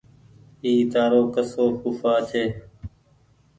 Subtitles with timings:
[0.63, 2.43] اي تآرو ڪسو ڦوڦآ ڇي